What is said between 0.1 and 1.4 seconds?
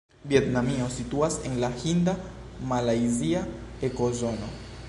Vjetnamio situas